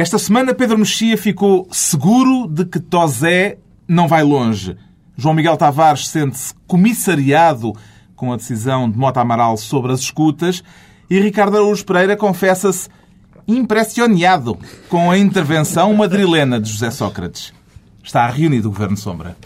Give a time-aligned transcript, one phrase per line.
[0.00, 4.74] Esta semana, Pedro Mexia ficou seguro de que Tosé não vai longe.
[5.14, 7.74] João Miguel Tavares sente-se comissariado
[8.16, 10.64] com a decisão de Mota Amaral sobre as escutas
[11.10, 12.88] e Ricardo Araújo Pereira confessa-se
[13.46, 14.58] impressionado
[14.88, 17.52] com a intervenção madrilena de José Sócrates.
[18.02, 19.36] Está reunido o Governo Sombra.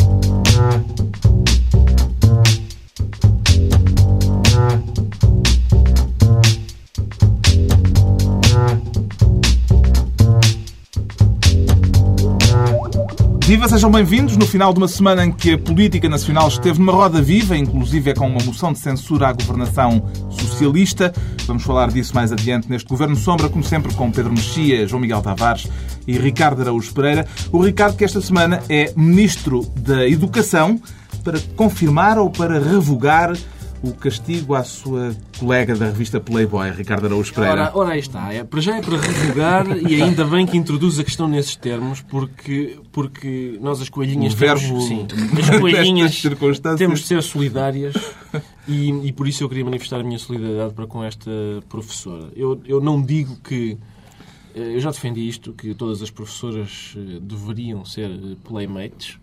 [13.46, 16.92] Viva, sejam bem-vindos no final de uma semana em que a política nacional esteve numa
[16.92, 21.12] roda viva, inclusive é com uma moção de censura à governação socialista.
[21.46, 25.20] Vamos falar disso mais adiante neste Governo Sombra, como sempre com Pedro Mexia, João Miguel
[25.20, 25.68] Tavares
[26.06, 27.26] e Ricardo Araújo Pereira.
[27.52, 30.80] O Ricardo que esta semana é Ministro da Educação
[31.22, 33.34] para confirmar ou para revogar
[33.84, 37.62] o castigo à sua colega da revista Playboy, Ricardo Araújo Pereira.
[37.62, 38.32] Ora, ora aí está.
[38.32, 42.00] É, para já é para revogar e ainda bem que introduz a questão nesses termos,
[42.00, 45.06] porque, porque nós as coelhinhas o verbo, temos, sim,
[45.38, 46.22] as coelhinhas
[46.78, 47.94] temos de ser solidárias
[48.66, 51.30] e, e por isso eu queria manifestar a minha solidariedade para com esta
[51.68, 52.30] professora.
[52.34, 53.76] Eu, eu não digo que
[54.54, 58.08] eu já defendi isto, que todas as professoras eh, deveriam ser
[58.44, 59.18] playmates.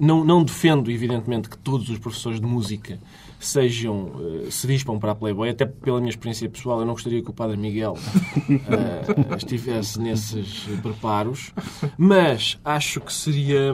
[0.00, 2.98] Não, não defendo, evidentemente, que todos os professores de música
[3.38, 7.22] sejam, uh, se dispam para a Playboy, até pela minha experiência pessoal, eu não gostaria
[7.22, 11.52] que o Padre Miguel uh, estivesse nesses preparos,
[11.96, 13.72] mas acho que seria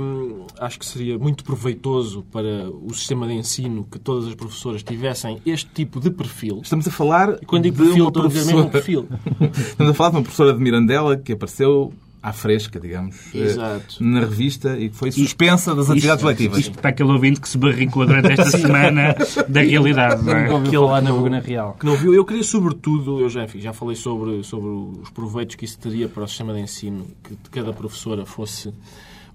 [0.58, 5.40] acho que seria muito proveitoso para o sistema de ensino que todas as professoras tivessem
[5.46, 6.60] este tipo de perfil.
[6.62, 8.68] Estamos a falar e quando digo de perfil, uma professora...
[8.68, 9.08] perfil.
[9.56, 11.92] Estamos a falar de uma professora de Mirandela que apareceu
[12.26, 14.02] à fresca, digamos, eh, Exato.
[14.02, 16.58] na revista e que foi suspensa das atividades isto, letivas.
[16.60, 19.14] Isto para aquele ouvinte que se barricou durante esta semana
[19.46, 20.24] da realidade.
[20.24, 20.44] Não é?
[20.62, 21.76] Que falar ele na não- Bugana Real.
[21.78, 22.14] que não viu.
[22.14, 24.68] Eu queria, sobretudo, eu já, enfim, já falei sobre, sobre
[25.02, 28.72] os proveitos que isso teria para o sistema de ensino, que cada professora fosse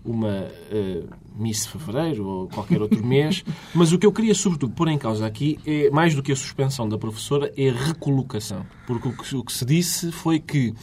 [0.03, 1.03] uma eh,
[1.37, 3.43] Miss Fevereiro ou qualquer outro mês,
[3.75, 6.35] mas o que eu queria, sobretudo, pôr em causa aqui, é, mais do que a
[6.35, 8.65] suspensão da professora, é a recolocação.
[8.87, 10.73] Porque o que, o que se disse foi que,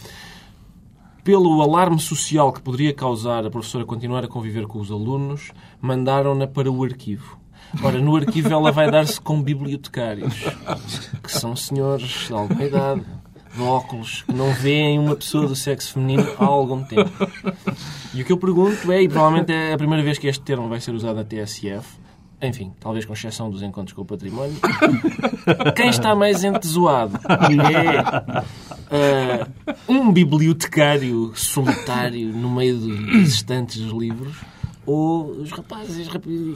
[1.26, 5.50] pelo alarme social que poderia causar a professora continuar a conviver com os alunos,
[5.80, 7.36] mandaram-na para o arquivo.
[7.82, 10.32] Ora, no arquivo ela vai dar-se com bibliotecários,
[11.20, 13.02] que são senhores de alguma idade,
[13.52, 17.10] de óculos, que não veem uma pessoa do sexo feminino há algum tempo.
[18.14, 20.68] E o que eu pergunto é, e provavelmente é a primeira vez que este termo
[20.68, 21.98] vai ser usado na TSF,
[22.40, 24.54] enfim, talvez com exceção dos encontros com o património,
[25.74, 28.44] quem está mais entesoado é
[28.90, 29.48] ah,
[29.88, 34.36] um bibliotecário solitário no meio dos estantes dos livros
[34.86, 36.08] ou os rapazes,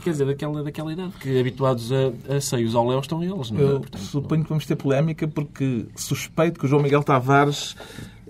[0.04, 3.58] quer dizer, daquela, daquela idade, que habituados a, a seios ao léu estão eles, não
[3.58, 3.62] é?
[3.62, 7.74] Eu Portanto, suponho que vamos ter polémica porque suspeito que o João Miguel Tavares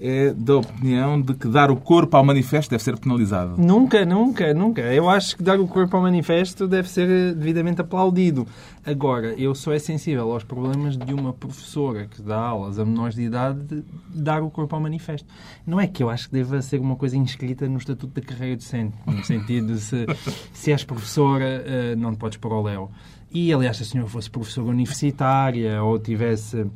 [0.00, 3.60] é da opinião de que dar o corpo ao manifesto deve ser penalizado.
[3.60, 4.80] Nunca, nunca, nunca.
[4.80, 8.46] Eu acho que dar o corpo ao manifesto deve ser eh, devidamente aplaudido.
[8.84, 13.14] Agora, eu sou é sensível aos problemas de uma professora que dá aulas a menores
[13.14, 15.28] de idade de dar o corpo ao manifesto.
[15.66, 18.56] Não é que eu acho que deva ser uma coisa inscrita no Estatuto da Carreira
[18.56, 20.06] Docente, no sentido de se,
[20.54, 22.90] se és professora, eh, não te podes pôr ao léu.
[23.30, 26.66] E, aliás, se a senhora fosse professora universitária ou tivesse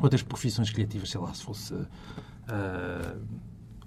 [0.00, 1.74] outras profissões criativas, sei lá, se fosse
[2.52, 3.14] ah,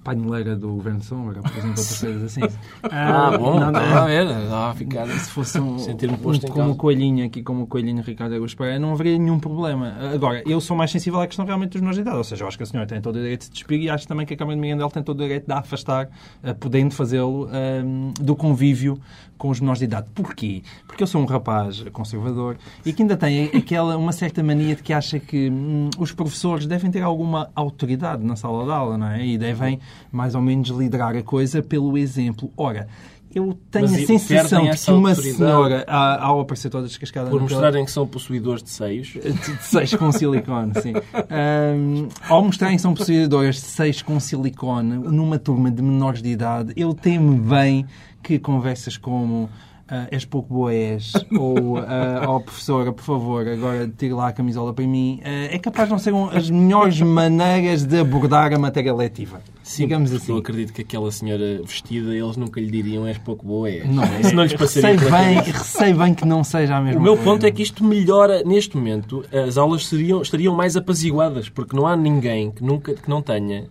[0.06, 2.42] paineleira do Governo Sombra, por exemplo, outras coisas assim.
[2.84, 5.08] Ah, bom, não, não, estava a ver, estava a ficar...
[5.08, 8.36] se fosse um, Sentir-me um posto em como o coelhinho aqui, como o coelhinho Ricardo
[8.36, 9.96] Augusto Pereira, não haveria nenhum problema.
[10.14, 12.18] Agora, eu sou mais sensível à questão realmente dos menores de idade.
[12.18, 14.08] Ou seja, eu acho que a senhora tem todo o direito de despir e acho
[14.08, 16.08] também que a Câmara de Mirandela tem todo o direito de a afastar,
[16.44, 19.00] eh, podendo fazê-lo, ehm, do convívio
[19.38, 20.08] com os menores de idade.
[20.14, 20.62] Porquê?
[20.88, 24.84] Porque eu sou um rapaz conservador e que ainda tem aquela, uma certa mania de
[24.84, 29.08] que acha que hum, os professores devem ter alguma autoridade na sala de aula, não
[29.08, 29.26] é?
[29.26, 29.80] E devem,
[30.12, 32.52] mais ou menos, liderar a coisa pelo exemplo.
[32.58, 32.88] Ora,
[33.34, 37.48] eu tenho Mas a sensação de que uma senhora, ao aparecer toda descascada Por na
[37.48, 39.08] tela- mostrarem que são possuidores de seios.
[39.20, 40.94] de seis com silicone, sim.
[41.30, 46.30] Ahm, ao mostrarem que são possuidoras de seis com silicone numa turma de menores de
[46.30, 47.86] idade, eu temo bem
[48.24, 49.50] que conversas como
[49.90, 54.74] ah, és pouco boés ou ah, oh, professora, por favor, agora tire lá a camisola
[54.74, 58.60] para mim, ah, é capaz de não ser um- as melhores maneiras de abordar a
[58.60, 59.42] matéria letiva.
[59.78, 60.42] Digamos porque Eu assim.
[60.42, 63.68] acredito que aquela senhora vestida, eles nunca lhe diriam és pouco boa.
[63.70, 63.86] És.
[63.90, 67.04] Não, Isso não lhes passaria receio bem, receio bem que não seja a mesma O
[67.04, 67.32] meu coisa.
[67.32, 71.88] ponto é que isto melhora, neste momento, as aulas seriam, estariam mais apaziguadas, porque não
[71.88, 73.66] há ninguém que, nunca, que não tenha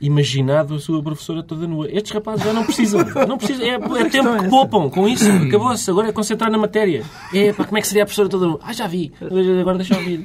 [0.00, 1.88] imaginado a sua professora toda nua.
[1.90, 3.00] Estes rapazes já não precisam.
[3.26, 3.66] Não precisam.
[3.66, 5.30] É, é tempo que poupam com isso.
[5.30, 5.90] Acabou-se.
[5.90, 7.02] Agora é concentrar na matéria.
[7.32, 8.60] É, pá, como é que seria a professora toda nua?
[8.62, 9.12] Ah, já vi.
[9.60, 10.24] Agora deixa eu ouvir.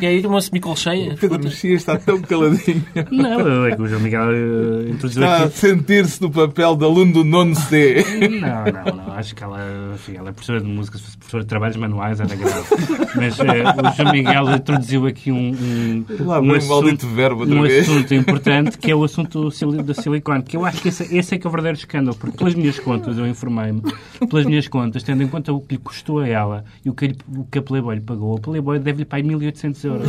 [0.00, 1.16] E aí uma semicolcheia.
[1.18, 2.84] Pedro Mexia está tão caladinho.
[3.10, 5.58] Não, é que o João Miguel uh, introduziu Está a aqui.
[5.58, 8.04] sentir-se no papel de aluno do nono C.
[8.40, 9.12] Não, não, não.
[9.14, 9.58] Acho que ela,
[9.94, 12.66] enfim, ela é professora de música, se fosse professora de trabalhos manuais era grave.
[13.14, 17.40] Mas eh, o João Miguel introduziu aqui um, um, Lá um vem o maldito verbo
[17.40, 19.48] outra um assunto importante que é o assunto
[19.82, 20.42] da silicone.
[20.42, 22.16] Que eu acho que esse, esse é que é o verdadeiro escândalo.
[22.16, 23.80] Porque pelas minhas contas, eu informei-me,
[24.28, 27.08] pelas minhas contas, tendo em conta o que lhe custou a ela e o que,
[27.08, 30.08] lhe- o que a Playboy lhe pagou, a Playboy deve-lhe pagar 1.800 euros.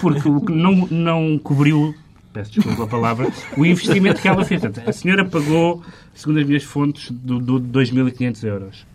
[0.00, 1.94] Porque o que não, não cobriu
[2.32, 4.62] peço desculpa a palavra, o investimento que ela fez.
[4.64, 5.82] A senhora pagou,
[6.14, 8.86] segundo as minhas fontes, do, do 2.500 euros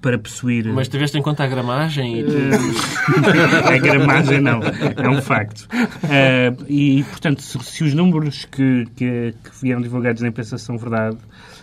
[0.00, 0.66] para possuir...
[0.72, 2.24] Mas tiveste em conta a gramagem e
[3.74, 5.68] a gramagem não, é um facto.
[6.08, 10.78] Eh, e, portanto, se, se os números que, que, que vieram divulgados na imprensa são
[10.78, 11.18] verdade,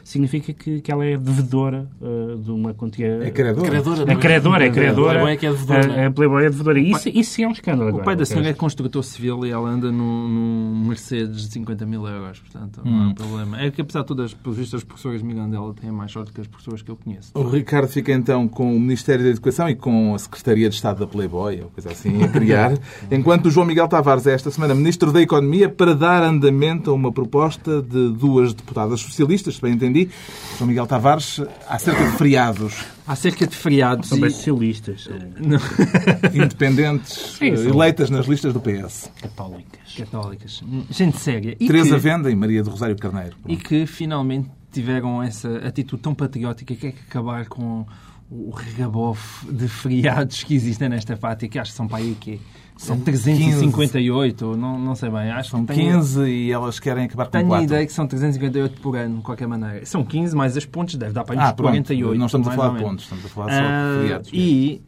[0.05, 3.07] significa que, que ela é devedora eh, de uma quantia...
[3.23, 3.65] É credor.
[3.65, 4.11] credora.
[4.11, 5.13] É credora, é credora.
[5.13, 6.03] Playboy é que é devedora.
[6.03, 6.79] A, a Playboy é devedora.
[6.79, 8.05] Isso, isso sim é um escândalo O agora.
[8.05, 12.07] pai da senhora é construtor civil e ela anda num, num Mercedes de 50 mil
[12.07, 13.59] euros, portanto não há problema.
[13.59, 16.39] É que apesar de todas, pelos vistos, as professoras de Mirandela têm mais sorte que
[16.39, 17.31] as professoras que eu conheço.
[17.33, 20.99] O Ricardo fica então com o Ministério da Educação e com a Secretaria de Estado
[20.99, 22.77] da Playboy, ou coisa assim, a criar,
[23.09, 26.93] enquanto o João Miguel Tavares é esta semana Ministro da Economia para dar andamento a
[26.93, 30.09] uma proposta de duas deputadas socialistas, se bem entendi,
[30.57, 34.31] João Miguel Tavares, acerca de feriados Há cerca de feriados São e...
[34.31, 35.07] socialistas,
[36.33, 39.11] independentes Sim, eleitas nas listas do PS.
[39.21, 39.93] católicas.
[39.95, 40.63] católicas.
[40.89, 41.55] Gente séria.
[41.59, 43.35] E Teresa que, Venda e Maria do Rosário Carneiro.
[43.47, 47.85] e que finalmente tiveram essa atitude tão patriótica que é que acabar com
[48.29, 52.39] o regabof de feriados que existem nesta fátia, que acho que são para aí que
[52.77, 55.31] são 358, não, não sei bem.
[55.31, 57.65] Acho São que tenho- 15 e elas querem acabar com Tenho a 4.
[57.65, 59.85] ideia que são 358 por ano, de qualquer maneira.
[59.85, 61.69] São 15, mais as pontes, deve dar para uns Ah, pronto.
[61.71, 62.17] 48.
[62.19, 64.29] Não estamos a falar de pontos, estamos a falar só Ah, de feriados.
[64.33, 64.81] e,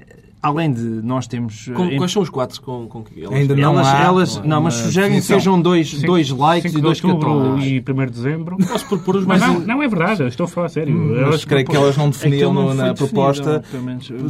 [0.48, 1.70] além de nós temos...
[1.76, 3.34] Com- eh, quais são os quatro com, com que elas...
[3.36, 6.74] Ainda não elas, há elas, uma não, mas sugerem que sejam dois, dois likes 5
[6.74, 7.66] e de dois outubro católicos.
[7.66, 8.58] e 1 de dezembro.
[8.58, 9.54] Posso propor os Mas mais...
[9.54, 10.96] não, não é verdade, estou a falar a sério.
[10.96, 13.64] Mas Elas creio que elas não definiam Aquilo não na definido, proposta.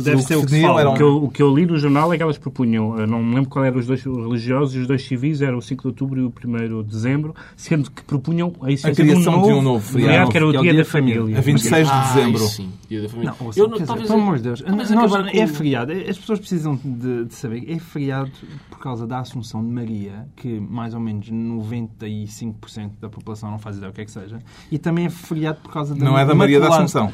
[0.03, 1.77] deve que ser o que definiam eram- O que, eu, o que eu li no
[1.77, 4.79] jornal é que elas propunham, eu não me lembro qual eram os dois religiosos e
[4.79, 8.03] os dois civis, eram o 5 de outubro e o 1 de dezembro, sendo que
[8.03, 10.61] propunham a essência criação de de um um novo novo feriado, que era o é
[10.61, 11.37] dia, da família.
[11.37, 12.39] A 26 de dezembro.
[12.39, 13.33] sim, dia da família.
[13.39, 14.63] Não, talvez- pelo amor de Deus,
[15.33, 15.91] é feriado.
[16.07, 17.63] As pessoas precisam de, de saber.
[17.69, 18.31] É feriado
[18.69, 23.77] por causa da Assunção de Maria, que mais ou menos 95% da população não faz
[23.77, 24.39] ideia o que é que seja.
[24.71, 27.11] E também é feriado por causa da Não é da Maria da Assunção.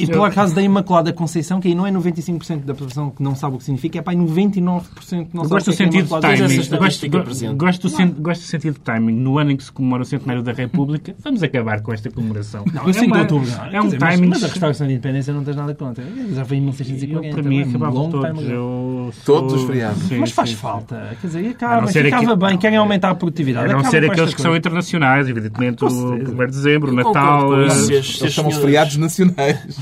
[0.00, 3.34] E por causa da Imaculada Conceição, que aí não é 95% da população que não
[3.34, 5.76] sabe o que significa, é para aí 99% que não Eu sabe gosto o do
[5.76, 6.56] que é que é sentido de Imaculada timing.
[6.78, 9.12] Gosto, go- gosto, do sen- gosto do sentido de timing.
[9.16, 12.64] No ano em que se comemora o centenário da República, vamos acabar com esta comemoração.
[12.72, 13.50] Não, eu 5 de outubro.
[13.50, 13.64] não.
[13.66, 14.28] É um dizer, mas- timing.
[14.28, 16.04] Mas a restauração da independência não tens nada contra.
[16.32, 17.34] Já foi em Eu, 1640.
[17.34, 18.48] para mim, é long time todos.
[18.48, 20.02] Eu Todos sou- os feriados.
[20.04, 20.60] Sim, Mas faz sim, sim.
[20.60, 21.16] falta.
[21.20, 22.58] Quer dizer, acaba, ficava aqui- bem.
[22.58, 23.70] Querem aumentar a produtividade.
[23.72, 26.32] A não ser aqueles que são internacionais, evidentemente, o certeza.
[26.32, 27.62] 1 de dezembro, Natal.
[27.62, 29.78] eh, chamam-se senhoras- feriados nacionais.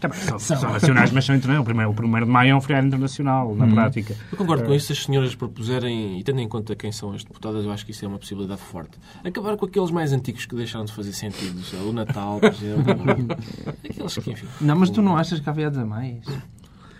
[0.00, 1.60] tá São, são nacionais, mas são internacionais.
[1.60, 4.14] O primeiro, o primeiro de maio é um feriado internacional, na prática.
[4.30, 4.86] Eu concordo com isso.
[4.86, 7.90] Se as senhoras propuserem, e tendo em conta quem são as deputadas, eu acho que
[7.92, 8.98] isso é uma possibilidade forte.
[9.24, 11.60] Acabar com aqueles mais antigos que deixaram de fazer sentido.
[11.88, 12.84] O Natal, por exemplo.
[13.88, 14.46] Aqueles que, enfim.
[14.60, 16.24] Não, mas tu não achas que há feriados a mais?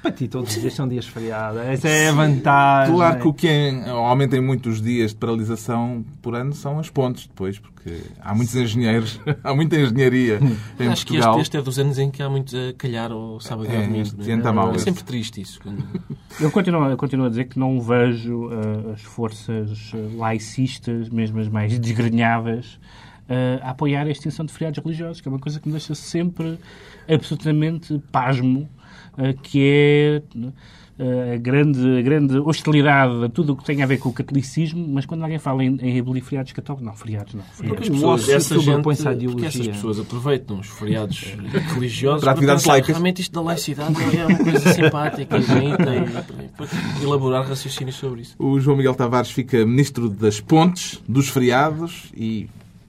[0.02, 1.61] Para ti, todos os dias são dias feriados.
[1.61, 2.94] Essa é a vantagem.
[2.94, 7.26] Claro que o que em- aumentem muitos dias de paralisação por ano são as pontes
[7.26, 10.41] depois, porque há muitos engenheiros, há muita engenharia
[10.79, 11.32] em acho que Portugal.
[11.32, 13.77] este, este é dos anos em que há muitos a calhar ao sábado e É,
[13.77, 14.10] ao domingo.
[14.25, 14.84] tenta mal É esse.
[14.84, 15.60] sempre triste isso.
[16.41, 21.41] Eu continuo, eu continuo a dizer que não vejo eh, as forças eh, laicistas, mesmo
[21.41, 22.79] as mais desgrenhadas,
[23.29, 25.94] eh, a apoiar a extinção de feriados religiosos, que é uma coisa que me deixa
[25.94, 26.56] sempre
[27.13, 28.69] absolutamente pasmo,
[29.43, 30.23] que é
[31.03, 34.13] eh, a grande, a grande hostilidade a tudo o que tem a ver com o
[34.13, 37.43] catolicismo, mas quando alguém fala em, em abolir feriados católicos, não, feriados não.
[37.43, 37.89] Porque Feriados.
[37.89, 41.19] as O pessoas, essa gente, porque essas pessoas aproveitam os feriados
[41.73, 42.89] religiosos Para atividades pensar, laicas.
[42.91, 45.91] Realmente isto da laicidade é uma coisa simpática e bonita
[47.01, 48.35] e elaborar raciocínios sobre isso.
[48.39, 52.47] O João Miguel Tavares fica Ministro das Pontes, dos feriados e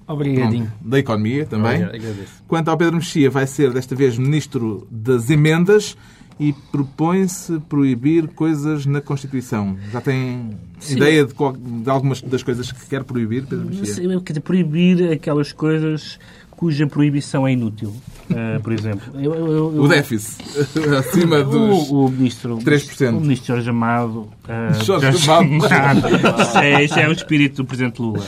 [0.08, 0.65] Obrigadinho.
[0.67, 1.72] pronto, da Economia também.
[1.84, 2.43] Obrigado, agradeço.
[2.48, 5.96] Quanto ao Pedro Mexia, vai ser desta vez Ministro das Emendas
[6.39, 9.77] e propõe-se proibir coisas na Constituição.
[9.91, 10.98] Já tem Sim.
[10.98, 13.86] ideia de, qual- de algumas das coisas que quer proibir, Pedro Mexia?
[13.86, 16.17] Sim, Quer dizer, proibir aquelas coisas
[16.50, 17.93] cuja proibição é inútil.
[18.31, 20.41] Uh, por exemplo, eu, eu, eu, o déficit
[20.97, 23.09] acima dos o, o ministro, 3%.
[23.09, 24.29] O ministro Jorge Amado.
[24.45, 26.07] Uh, Jorge Amado.
[26.41, 28.23] Isso é, isso é o espírito do presidente Lula.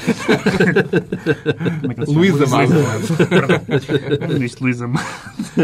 [1.97, 2.73] é Luís Amado.
[4.29, 5.05] O ministro Luís Amado.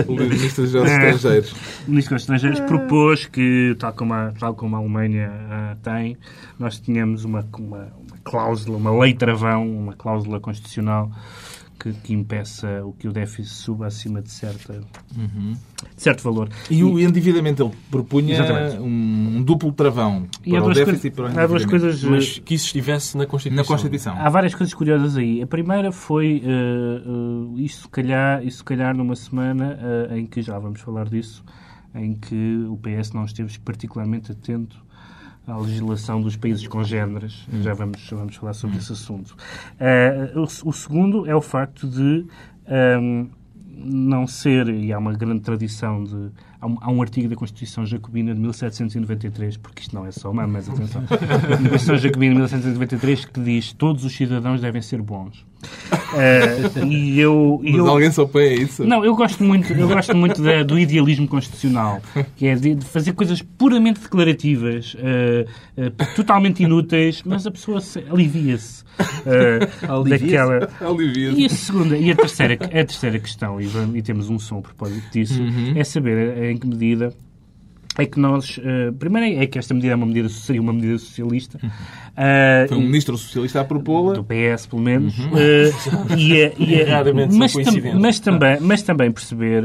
[0.08, 1.52] O ministro dos Estrangeiros.
[1.88, 6.18] O ministro dos Estrangeiros propôs que, tal como a, tal como a Alemanha uh, tem,
[6.58, 11.12] nós tínhamos uma, uma, uma cláusula, uma lei travão, uma cláusula constitucional
[11.80, 14.82] que, que, impeça o que o déficit suba acima de, certa,
[15.18, 15.54] uhum.
[15.96, 16.50] de certo valor.
[16.70, 18.44] E, e, o endividamento, ele propunha
[18.80, 21.40] um, um, duplo travão e para o déficit e para o endividamento.
[21.40, 23.64] Há duas coisas, Mas que isso estivesse na Constituição.
[23.64, 24.16] Na Constituição.
[24.18, 25.42] Há várias coisas curiosas aí.
[25.42, 30.60] A primeira foi, uh, uh, isso, calhar, isso calhar numa semana uh, em que, já
[30.60, 31.44] vamos falar disso,
[31.96, 34.89] em que o PS não esteve particularmente atento
[35.52, 37.48] à legislação dos países congêneres.
[37.62, 39.36] Já vamos, vamos falar sobre esse assunto.
[39.80, 42.26] Uh, o, o, segundo é o facto de
[43.02, 43.30] um,
[43.76, 46.32] não ser, e há uma grande tradição de.
[46.60, 50.32] Há um, há um, artigo da Constituição Jacobina de 1793, porque isto não é só
[50.32, 51.04] uma, mas atenção.
[51.08, 55.46] a Constituição Jacobina de 1793 que diz todos os cidadãos devem ser bons.
[55.92, 58.84] Uh, e eu, Mas eu, alguém só apoia isso?
[58.86, 62.02] Não, eu gosto muito, eu gosto muito da, do idealismo constitucional,
[62.36, 67.80] que é de, de fazer coisas puramente declarativas, uh, uh, totalmente inúteis, mas a pessoa
[68.10, 68.84] alivia-se.
[70.10, 70.70] daquela...
[70.82, 74.40] alivia E a segunda, e a terceira, a terceira questão, e, vamos, e temos um
[74.40, 75.74] som a propósito disso, uhum.
[75.76, 77.14] é saber em que medida
[78.00, 78.58] é que nós.
[78.58, 81.58] Uh, primeiro é que esta medida é uma medida, seria uma medida socialista.
[81.58, 84.14] Uh, Foi um ministro socialista a propô-la.
[84.14, 85.18] Do PS, pelo menos.
[85.20, 85.32] Uhum.
[85.32, 89.64] Uh, e, a, e a, mas, tam, mas, também, mas também perceber,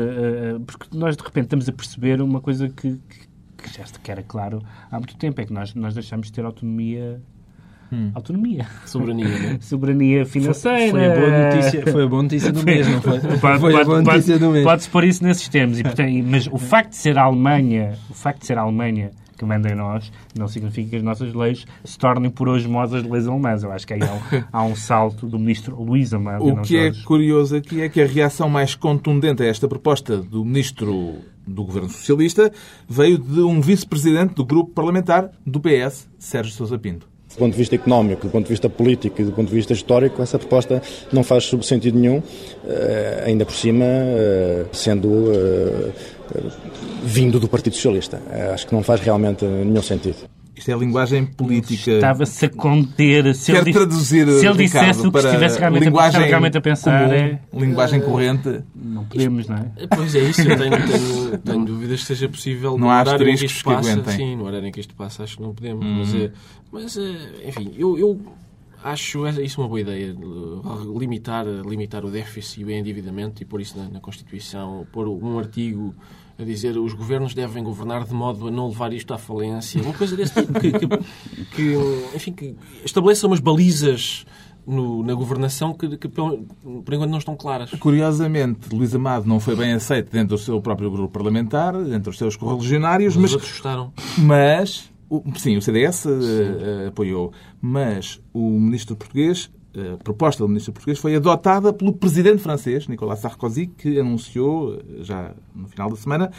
[0.67, 3.27] porque nós de repente estamos a perceber uma coisa que, que,
[3.57, 7.21] que já era claro há muito tempo, é que nós, nós deixamos de ter autonomia
[7.93, 8.11] Hum.
[8.15, 8.67] Autonomia.
[8.87, 9.59] Soberania, né?
[9.63, 10.91] Soberania financeira.
[10.91, 13.21] Foi, foi, a boa notícia, foi a boa notícia do mês, não foi?
[13.39, 14.65] Pode, foi a boa notícia do mês.
[14.65, 15.79] Pode-se pôr isso nesses termos.
[15.79, 19.11] E, portanto, mas o facto de ser a Alemanha, o facto de ser a Alemanha
[19.37, 23.05] que manda em nós, não significa que as nossas leis se tornem por osmose as
[23.05, 23.63] leis alemãs.
[23.63, 26.45] Eu acho que aí há um, há um salto do ministro Luís Amado.
[26.45, 30.45] O que é curioso aqui é que a reação mais contundente a esta proposta do
[30.45, 32.51] ministro do governo socialista
[32.89, 37.14] veio de um vice-presidente do grupo parlamentar do PS, Sérgio Sousa Pinto.
[37.35, 39.73] Do ponto de vista económico, do ponto de vista político e do ponto de vista
[39.73, 40.81] histórico, essa proposta
[41.13, 42.23] não faz sentido nenhum,
[42.65, 45.91] eh, ainda por cima eh, sendo eh,
[47.03, 48.23] vindo do Partido Socialista.
[48.53, 50.34] Acho que não faz realmente nenhum sentido.
[50.57, 51.93] Isto é a linguagem política.
[51.93, 53.35] Estava-se a conter.
[53.35, 56.59] Se Quero ele, traduzir, se ele Ricardo, dissesse o que estivesse realmente, linguagem a, realmente
[56.59, 57.09] a pensar.
[57.09, 58.63] Comum, é, linguagem corrente.
[58.75, 59.87] Não podemos, não é?
[59.95, 63.29] Pois é isso, eu tenho, tenho, tenho dúvidas que seja possível não no há horário
[63.29, 64.01] em que isto passa.
[64.01, 65.85] Que sim, no horário em que isto passa, acho que não podemos.
[65.85, 66.31] Hum.
[66.71, 66.99] Mas, mas,
[67.45, 68.21] enfim, eu, eu
[68.85, 70.15] acho isso uma boa ideia.
[70.97, 75.39] Limitar, limitar o déficit e o endividamento e pôr isso na, na Constituição, pôr um
[75.39, 75.95] artigo
[76.39, 79.83] a dizer os governos devem governar de modo a não levar isto à falência.
[79.83, 80.87] Uma coisa desse tipo que, que,
[81.55, 81.75] que
[82.15, 84.25] enfim, que estabeleça umas balizas
[84.67, 87.71] no, na governação que, que, por enquanto não estão claras.
[87.73, 92.19] Curiosamente, Luís Amado não foi bem aceito dentro do seu próprio grupo parlamentar, entre os
[92.19, 93.33] seus correligionários, mas...
[93.33, 93.93] Mas, gostaram.
[94.19, 94.91] mas
[95.37, 101.17] sim, o CDS uh, apoiou, mas o ministro português a proposta do ministro português foi
[101.17, 106.31] adotada pelo presidente francês, Nicolas Sarkozy, que anunciou, já no final da semana,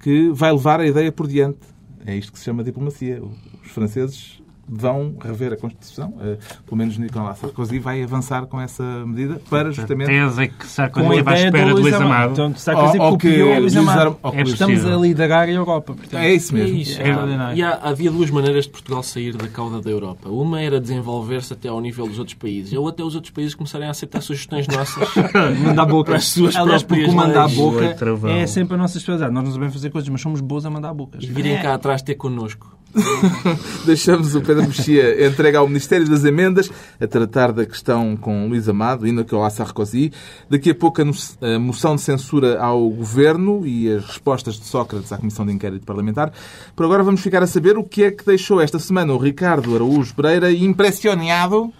[0.00, 1.60] que vai levar a ideia por diante.
[2.06, 3.22] É isto que se chama diplomacia.
[3.22, 6.10] Os franceses vão rever a Constituição.
[6.10, 10.10] Uh, pelo menos Nicolas Sarkozy vai avançar com essa medida para justamente...
[10.10, 12.32] A tese é que Sarkozy vai à espera de Luís Amado.
[12.32, 14.16] Então, Sarkozy ou, copiou Luís Amado.
[14.32, 15.94] É Estamos a liderar a Europa.
[15.94, 16.20] Portanto.
[16.20, 16.76] É isso mesmo.
[16.76, 17.00] É isso.
[17.00, 20.28] É, e há, havia duas maneiras de Portugal sair da cauda da Europa.
[20.28, 22.72] Uma era desenvolver-se até ao nível dos outros países.
[22.72, 25.08] Ou até os outros países começarem a aceitar sugestões nossas
[25.64, 26.10] mandar boca.
[26.10, 27.96] para as suas Aliás, porque o mandar a boca
[28.28, 29.32] é sempre a nossa especialidade.
[29.32, 31.22] Nós não sabemos fazer coisas, mas somos bons a mandar bocas.
[31.22, 31.62] E virem é.
[31.62, 32.77] cá atrás ter connosco.
[33.84, 38.68] Deixamos o Pedro Mexia entregue ao Ministério das Emendas a tratar da questão com Luís
[38.68, 40.12] Amado e Nicolas Sarkozy.
[40.48, 45.18] Daqui a pouco a moção de censura ao Governo e as respostas de Sócrates à
[45.18, 46.32] Comissão de Inquérito Parlamentar.
[46.74, 49.74] Por agora vamos ficar a saber o que é que deixou esta semana o Ricardo
[49.74, 51.72] Araújo Pereira impressionado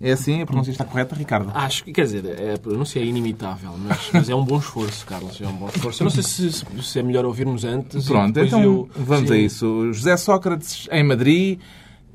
[0.00, 0.42] é assim?
[0.42, 1.50] A pronúncia está correta, Ricardo?
[1.54, 5.40] Acho que, quer dizer, a pronúncia é inimitável, mas, mas é um bom esforço, Carlos.
[5.40, 6.02] É um bom esforço.
[6.02, 8.06] Eu não sei se, se é melhor ouvirmos antes.
[8.06, 8.88] Pronto, então eu...
[8.94, 9.34] vamos Sim.
[9.34, 9.92] a isso.
[9.92, 11.58] José Sócrates em Madrid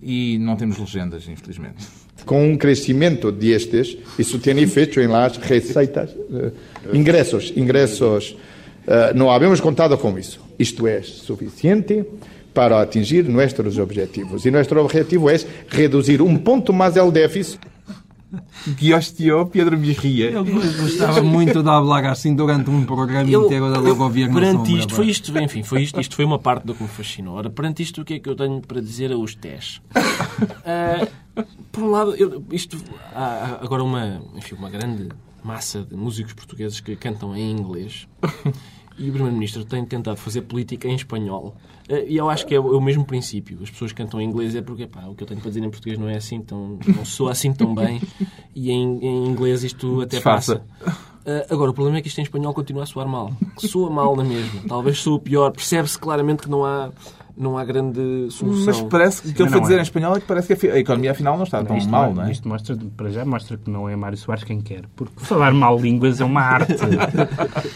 [0.01, 1.85] e não temos legendas, infelizmente.
[2.25, 6.53] Com um crescimento destes, isso tem efeito em las receitas, uh,
[6.93, 7.53] ingressos.
[7.55, 8.31] Ingressos,
[8.85, 10.39] uh, não havemos contado com isso.
[10.57, 12.05] Isto é suficiente
[12.53, 14.45] para atingir nossos objetivos.
[14.45, 15.37] E nosso objetivo é
[15.69, 17.59] reduzir um ponto mais o déficit
[18.67, 20.31] Guiostio Pedro Birria.
[20.31, 25.07] Eu gostava muito de hablar assim durante um programa inteiro da governo perante isto, foi
[25.07, 27.35] isto, enfim, foi isto, isto foi uma parte do que me fascinou.
[27.35, 29.81] Ora, perante isto, o que é que eu tenho para dizer a os TES?
[29.95, 32.77] Uh, por um lado, eu, isto
[33.13, 35.09] há agora uma, enfim, uma grande
[35.43, 38.07] massa de músicos portugueses que cantam em inglês
[38.99, 41.55] e o Primeiro-Ministro tem tentado fazer política em espanhol.
[41.87, 43.57] Eh, e eu acho que é o mesmo princípio.
[43.63, 45.69] As pessoas cantam em inglês é porque pá, o que eu tenho para dizer em
[45.69, 46.77] português não é assim tão.
[46.95, 48.01] não soa assim tão bem.
[48.53, 50.63] E em, em inglês isto até Desfaça.
[50.79, 50.99] passa.
[51.25, 53.31] Uh, agora, o problema é que isto em espanhol continua a soar mal.
[53.57, 54.61] Soa mal na mesma.
[54.67, 55.51] Talvez soa pior.
[55.51, 56.91] Percebe-se claramente que não há
[57.39, 58.65] não há grande solução.
[58.65, 59.79] Mas parece que o que ele foi não dizer é.
[59.79, 62.23] em espanhol é que parece que a economia afinal não está tão isto, mal, não
[62.23, 62.31] é?
[62.31, 64.83] Isto mostra, para já mostra que não é Mário Soares quem quer.
[64.93, 66.75] Porque falar mal línguas é uma arte.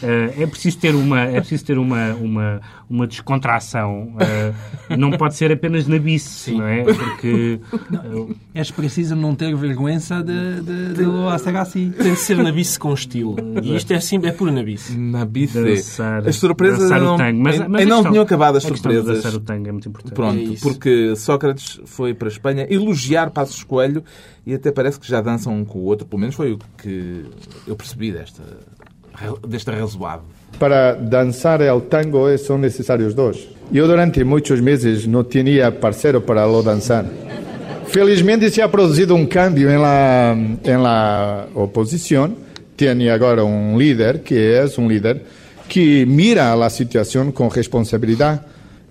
[0.01, 4.15] Eh, é preciso ter uma, é preciso ter uma, uma, uma descontração.
[4.19, 4.53] Eh,
[4.97, 6.83] não pode ser apenas na bice, não é?
[6.83, 11.91] Porque eh, És preciso não ter vergonha de, de, de lo hacer assim.
[11.91, 13.35] Tem de ser nabice com estilo.
[13.61, 14.97] E isto é, assim, é pura nabice.
[14.97, 15.61] Na bice.
[15.61, 17.41] dançar, As surpresas dançar não, o tango.
[17.41, 19.23] Mas, mas a não tinham acabado as surpresas.
[19.57, 20.13] Dançar é muito importante.
[20.13, 24.03] Pronto, É porque Sócrates foi para a Espanha elogiar Passos Coelho
[24.45, 27.25] e até parece que já dançam um com o outro, pelo menos foi o que
[27.67, 28.43] eu percebi desta,
[29.47, 30.25] desta razoável.
[30.59, 33.49] Para danzar el tango eh, son necesarios dos.
[33.71, 37.05] Yo durante muchos meses no tenía parcero para lo danzar.
[37.87, 42.35] Felizmente se ha producido un cambio en la, en la oposición.
[42.75, 45.23] Tiene ahora un líder que es un líder
[45.67, 48.45] que mira la situación con responsabilidad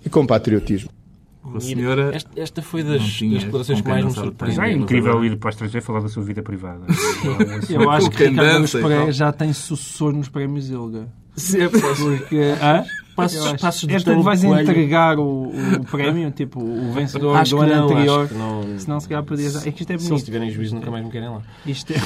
[0.04, 0.90] y con patriotismo.
[1.44, 4.32] A senhora Esta, esta foi das, das declarações com que mais me.
[4.40, 6.86] Mas é incrível ir para o estrangeiro falar da sua vida privada.
[7.68, 9.12] Eu acho que Ricardo e Pereira tal.
[9.12, 11.08] já tem sucessor nos prémios Ilga.
[11.34, 12.84] Sim, é Porque, hã?
[13.22, 14.60] Passos- passos do És tu que vais Coelho.
[14.62, 15.50] entregar o,
[15.80, 18.20] o prémio, tipo, o vencedor Acho do que ano não, anterior.
[18.24, 18.78] acho que não.
[18.78, 19.66] Senão se calhar podias...
[19.66, 20.24] É que isto é Se eles bonito.
[20.24, 21.42] tiverem juízo, nunca mais me querem lá.
[21.66, 21.96] Isto é,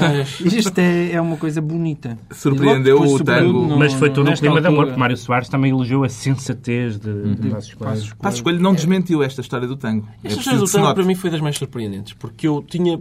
[0.00, 2.18] Mas, isto é, é uma coisa bonita.
[2.30, 3.66] Surpreendeu o tango.
[3.66, 6.98] no- Mas foi todo um clima de amor, porque Mário Soares também elogiou a sensatez
[6.98, 8.16] de, de Passos Coelho.
[8.18, 10.06] Passos Coelho não desmentiu esta história do tango.
[10.24, 12.62] É Esta preciso história do se tango para mim foi das mais surpreendentes, porque eu
[12.66, 13.00] tinha,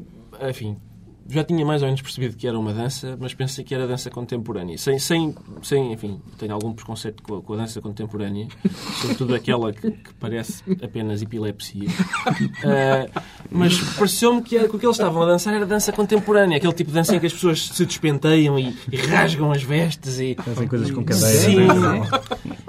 [0.49, 0.77] enfim,
[1.29, 4.09] já tinha mais ou menos percebido que era uma dança, mas pensei que era dança
[4.09, 4.77] contemporânea.
[4.77, 8.47] Sem, sem, sem enfim, tenho algum preconceito com a, com a dança contemporânea,
[9.01, 11.87] sobretudo aquela que, que parece apenas epilepsia.
[12.63, 16.73] Ah, mas pareceu-me que, que o que eles estavam a dançar era dança contemporânea, aquele
[16.73, 20.35] tipo de dança em que as pessoas se despenteiam e, e rasgam as vestes e.
[20.35, 21.41] Fazem coisas com cadeiras.
[21.41, 22.09] Sim, né?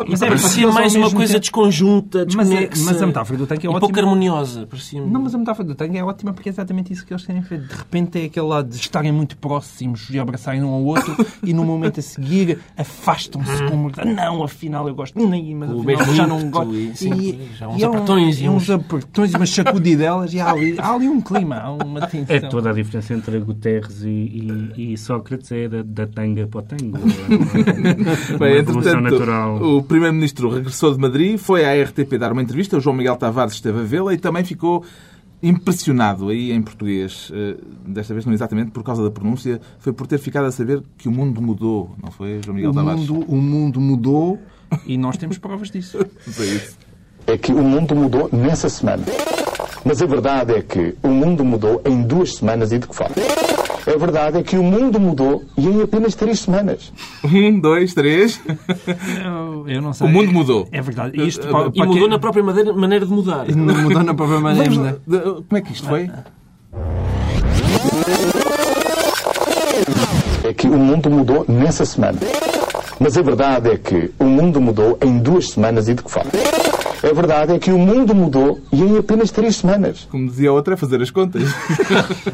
[0.08, 2.84] Mas é, parecia mais uma coisa tempo- desconjunta, Mas, é, desconexa.
[2.84, 3.80] mas a metáfora do tanque é ótima.
[3.80, 4.66] pouco harmoniosa.
[4.66, 7.24] Parecia Não, mas a metáfora do tanque é ótima porque é exatamente isso que eles
[7.24, 7.60] querem ver.
[7.66, 11.52] De repente é aquele lado de estarem muito próximos e abraçarem um ao outro e
[11.54, 16.14] no momento a seguir afastam-se como não, afinal eu gosto nem mas O afinal mesmo
[16.14, 16.74] já não gosto.
[16.74, 20.34] e sempre já uns é um- apertões e é uns uns- apertões e umas sacudidelas
[20.34, 22.36] e há ali, há ali um clima, há uma tensão.
[22.36, 24.08] É toda a diferença entre Guterres e,
[24.76, 26.98] e- e Sócrates é da, da tanga para o tango.
[28.30, 29.62] É uma Bem, evolução entretanto, natural.
[29.62, 33.54] o Primeiro-Ministro regressou de Madrid, foi à RTP dar uma entrevista, o João Miguel Tavares
[33.54, 34.84] esteve a vê-la e também ficou
[35.42, 40.06] impressionado aí em português, eh, desta vez não exatamente por causa da pronúncia, foi por
[40.06, 43.08] ter ficado a saber que o mundo mudou, não foi, João Miguel O Tavares?
[43.08, 44.38] mundo, o mundo mudou
[44.86, 45.98] e nós temos provas disso.
[46.28, 46.76] Isso.
[47.26, 49.02] é que o mundo mudou nessa semana.
[49.84, 53.14] Mas a verdade é que o mundo mudou em duas semanas e de que forma?
[53.92, 56.92] A verdade é que o mundo mudou e em apenas três semanas.
[57.24, 58.40] Um, dois, três.
[59.24, 60.06] Eu, eu não sei.
[60.06, 60.68] O mundo mudou.
[60.72, 61.20] É verdade.
[61.26, 63.46] Isto, Eh, para, E para mudou quem- na própria maneira, maneira de mudar.
[63.48, 64.70] Não mudou na própria maneira.
[64.70, 66.10] Vamos lá, de- como é que isto foi?
[70.44, 72.18] É que o mundo mudou nessa semana.
[72.98, 76.30] Mas a verdade é que o mundo mudou em duas semanas e de que forma?
[77.02, 80.06] A verdade é que o mundo mudou e em apenas três semanas.
[80.10, 81.42] Como dizia a outra, é fazer as contas.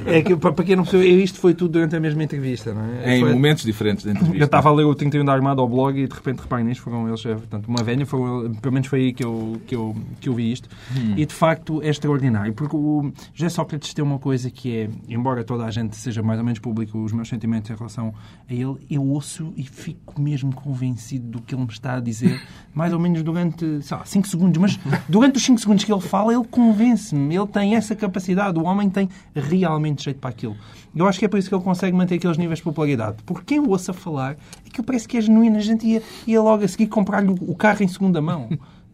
[0.07, 3.17] É que, para quem não percebeu, isto foi tudo durante a mesma entrevista, não é?
[3.17, 4.37] em Foi- momentos diferentes da entrevista.
[4.39, 6.83] Eu estava a ler o 31 da Armada ao blog e de repente reparem nisto,
[6.83, 9.97] foram eles, é, portanto, uma velha, foram, pelo menos foi aí que eu, que eu,
[10.21, 10.69] que eu vi isto.
[11.17, 15.43] E de facto é extraordinário, porque o José Sócrates tem uma coisa que é, embora
[15.45, 18.15] toda a gente seja mais ou menos público os meus sentimentos em relação
[18.49, 22.41] a ele, eu ouço e fico mesmo convencido do que ele me está a dizer,
[22.75, 26.01] mais ou menos durante, sei lá, 5 segundos, mas durante os 5 segundos que ele
[26.01, 30.57] fala, ele convence-me, ele tem essa capacidade, o homem tem realmente jeito para aquilo.
[30.95, 33.17] Eu acho que é por isso que ele consegue manter aqueles níveis de popularidade.
[33.25, 35.57] Porque quem o ouça falar, aquilo parece que é genuíno.
[35.57, 38.49] A gente ia, ia logo a seguir comprar-lhe o carro em segunda mão.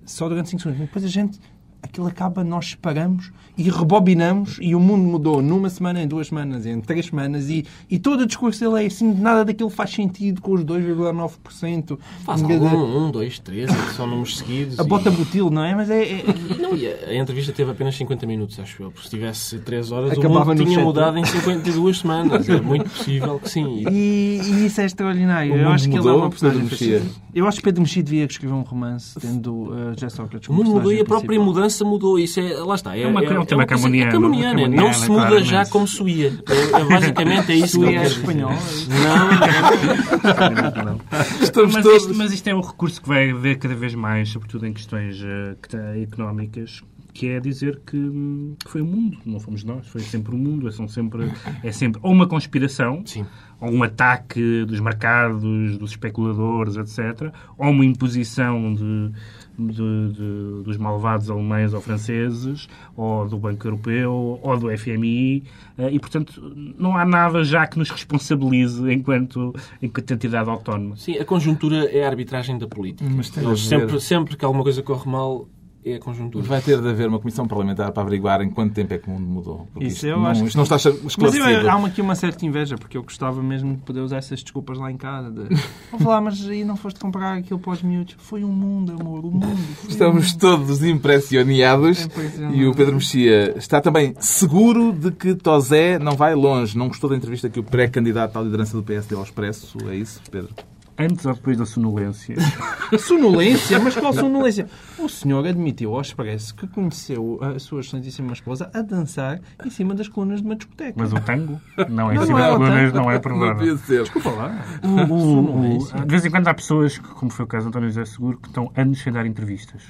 [0.05, 0.87] Só durante 5 segundos.
[0.87, 1.39] Depois a gente
[1.83, 6.65] aquilo acaba, nós separamos e rebobinamos e o mundo mudou numa semana, em duas semanas,
[6.67, 10.41] em três semanas e, e todo o discurso dele é assim, nada daquilo faz sentido
[10.41, 11.99] com os 2,9%.
[12.25, 14.79] Faz algum, um, dois, três, é que são números seguidos.
[14.79, 15.75] A e- bota butil, não é?
[15.75, 16.03] Mas é...
[16.03, 16.25] é-
[16.61, 18.91] Não, e a a entrevista teve apenas 50 minutos, acho eu.
[18.91, 22.49] Porque se tivesse 3 horas, Acabava o mundo tinha mudado em 52 semanas.
[22.49, 23.85] É muito possível que sim.
[23.91, 25.53] E- E, isso é extraordinário.
[25.53, 27.03] O eu acho que ele é mudou, uma personagem Mexia.
[27.35, 30.65] Eu acho que Pedro Mexia devia escrever um romance tendo uh, Jess Sócrates O como
[30.65, 32.19] mundo mudou e a própria mudança mudou.
[32.19, 32.97] Isso é, lá está.
[32.97, 35.51] É, É uma- é um tema camoniano, é camoniano, é camoniano, Não se muda claramente.
[35.51, 36.29] já como se ia.
[36.49, 38.51] É, é, basicamente é isso que Suía eu é quero espanhol.
[38.89, 41.01] Não, Não.
[41.43, 42.03] Estamos mas, todos...
[42.03, 45.23] isto, mas isto é um recurso que vai haver cada vez mais, sobretudo em questões
[45.61, 50.01] que têm- económicas, que é dizer que hum, foi o mundo, não fomos nós, foi
[50.01, 51.31] sempre o mundo, são sempre,
[51.63, 53.27] é sempre ou uma conspiração, Sim.
[53.61, 55.43] ou um ataque dos mercados,
[55.77, 59.11] dos especuladores, etc., ou uma imposição de,
[59.59, 65.45] de- de- dos malvados alemães ou franceses, ou do Banco Europeu, ou do FMI,
[65.79, 66.41] eh, e, portanto,
[66.79, 70.97] não há nada já que nos responsabilize enquanto, enquanto entidade autónoma.
[70.97, 73.09] Sim, a conjuntura é a arbitragem da política.
[73.15, 75.49] Mas Eles sempre, sempre que alguma coisa corre mal,
[75.85, 76.45] é a conjuntura.
[76.47, 79.13] Vai ter de haver uma comissão parlamentar para averiguar em quanto tempo é que o
[79.13, 79.69] mundo mudou.
[79.73, 81.69] Porque Isso isto, eu não, acho isto não está Mas eu, esclarecido.
[81.71, 84.79] há uma- aqui uma certa inveja, porque eu gostava mesmo de poder usar essas desculpas
[84.79, 85.31] lá em casa.
[85.31, 85.49] De,
[85.91, 88.15] vou falar, mas aí não foste comprar aquilo para os miúdos.
[88.19, 89.47] Foi um mundo, amor, o mundo.
[89.47, 90.41] foi um Estamos mundo.
[90.41, 92.75] todos impressionados É, é, e o.
[92.75, 96.77] Pedro Mexia está também seguro de que Tosé não vai longe.
[96.79, 99.77] Não gostou da entrevista que o pré-candidato à liderança do PSD ao Expresso?
[99.89, 100.51] É isso, Pedro?
[100.99, 102.37] Antes ou depois da sonolência?
[102.99, 103.79] Sonolência?
[103.81, 104.67] Mas qual sonolência?
[104.99, 109.95] O senhor admitiu ao Expresso que conheceu a sua excelentíssima esposa a dançar em cima
[109.95, 110.93] das colunas de uma discoteca.
[110.97, 111.59] Mas o tango?
[111.89, 113.77] Não, em Não, cima não é de o colunas não é Não provável.
[113.77, 114.65] Desculpa lá.
[114.83, 117.89] O- o- o- de vez em quando há pessoas, como foi o caso de António
[117.89, 119.83] José Seguro, que estão anos sem dar entrevistas.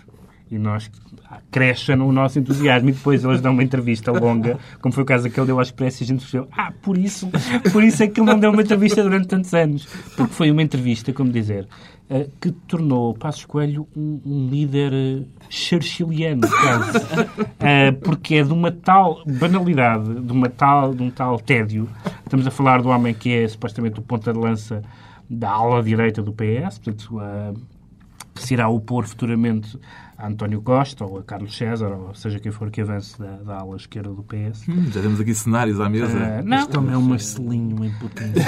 [0.53, 0.91] E nós
[1.51, 5.25] crescem no nosso entusiasmo e depois eles dão uma entrevista longa, como foi o caso
[5.25, 7.31] daquele deu ao Expresso e a gente percebeu, ah, por isso,
[7.73, 9.87] por isso é que ele não deu uma entrevista durante tantos anos.
[10.15, 11.67] Porque foi uma entrevista, como dizer,
[12.11, 16.99] eh, que tornou Passos Coelho um, um líder eh, churchilliano, quase.
[17.65, 21.88] Eh, porque é de uma tal banalidade, de, uma tal, de um tal tédio.
[22.25, 24.83] Estamos a falar do homem que é supostamente o ponta de lança
[25.31, 27.53] da ala direita do PS, portanto, eh,
[28.35, 29.79] que se irá opor futuramente
[30.23, 33.59] a António Costa ou a Carlos César, ou seja quem for que avance da, da
[33.59, 34.69] ala esquerda do PS.
[34.69, 36.17] Hum, já temos aqui cenários à mesa.
[36.17, 38.45] Eh, não, Isto também é um Marcelinho, uma impotência.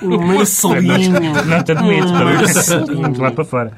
[0.00, 1.20] O Marcelinho.
[1.44, 2.06] Não te admito,
[3.02, 3.72] vamos lá para fora.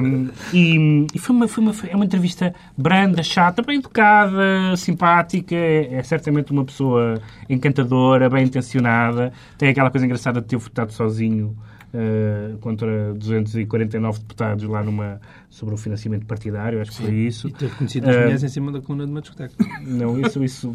[0.00, 5.54] Um, e e foi, uma, foi, uma, é uma entrevista branda, chata, bem educada, simpática.
[5.54, 9.32] É, é certamente uma pessoa encantadora, bem intencionada.
[9.58, 11.56] Tem aquela coisa engraçada de ter votado sozinho.
[11.94, 17.48] Uh, contra 249 deputados lá numa sobre o financiamento partidário, acho que foi isso.
[17.48, 19.52] E ter conhecido as Eh, mulheres em cima da coluna de uma discoteca.
[19.84, 20.74] Não, isso, isso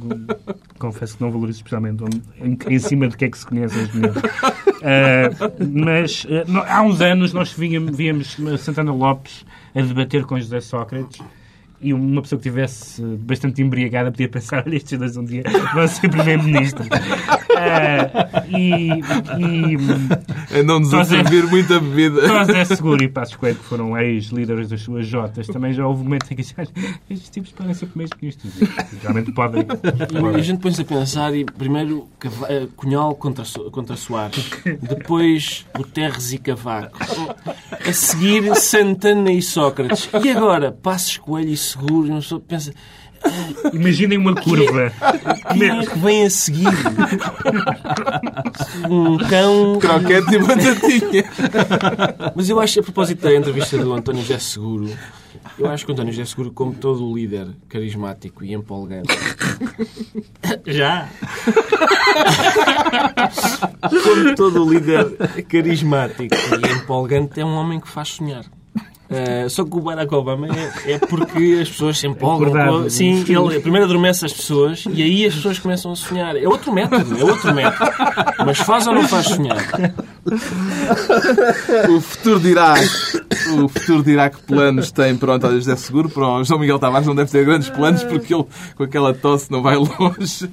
[0.78, 2.04] confesso que não valorizo especialmente
[2.42, 4.22] em, em cima de que é que se conhecem as mulheres.
[4.84, 5.30] Ah,
[5.72, 10.60] mas ah, no- há uns anos nós víamos, víamos Santana Lopes a debater com José
[10.62, 11.20] Sócrates
[11.82, 15.88] e uma pessoa que estivesse bastante embriagada podia pensar, olha, estes dois um dia vão
[15.88, 16.84] ser primeiro-ministro.
[17.58, 18.90] Ah, e,
[19.40, 22.28] e Andam-nos a Nós é- servir muita bebida.
[22.28, 26.04] nós é seguro e Passos Coelho, que foram ex-líderes das suas Jotas, também já houve
[26.04, 26.68] momentos em que "Olha,
[27.10, 28.54] estes tipos podem ser primeiros-ministros.
[29.02, 29.62] Realmente podem.
[29.64, 32.10] E a gente põe-se a pensar e primeiro
[32.50, 34.50] eh, Cunhal contra, contra Soares,
[34.82, 37.00] depois Guterres e Cavaco,
[37.88, 42.08] a seguir Santana e Sócrates, e agora Passos Coelho e Seguro.
[42.10, 42.74] Uma pessoa pensa,
[43.74, 44.92] Imaginem uma curva.
[45.54, 46.68] quem é que vem a seguir?
[48.90, 49.80] Um cão.
[49.80, 51.24] Croquete e batatinha.
[52.36, 54.90] Mas eu acho, a propósito da entrevista do António José Seguro,
[55.58, 59.14] eu acho que o António José Seguro, como todo o líder carismático e empolgante,
[60.68, 61.10] já
[64.04, 65.16] como todo o líder
[65.48, 68.46] carismático e empolgante, é um homem que faz sonhar.
[69.08, 72.50] Uh, só que o Barack Obama é, é porque as pessoas se empolgam.
[72.84, 76.36] Com- Sim, ele primeiro adormece as pessoas e aí as pessoas começam a sonhar.
[76.36, 77.92] É outro método, é outro método.
[78.46, 79.58] Mas faz ou não faz sonhar?
[81.88, 82.74] O futuro dirá,
[83.60, 86.10] o futuro dirá que planos tem para o António José Seguro.
[86.10, 89.52] Para o João Miguel Tavares não deve ter grandes planos porque ele com aquela tosse
[89.52, 90.48] não vai longe.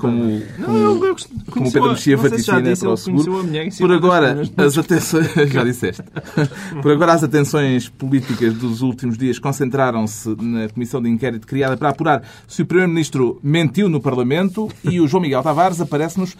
[0.00, 1.16] como, como,
[1.50, 3.44] como o Pedro Mexia vaticina para o Seguro.
[3.78, 5.28] Por agora, as atenções.
[5.52, 6.02] Já disseste.
[6.80, 11.90] Por agora, as atenções políticas dos últimos dias concentraram-se na comissão de inquérito criada para
[11.90, 16.34] apurar se o Primeiro-Ministro mentiu no Parlamento e o João Miguel Tavares aparece-nos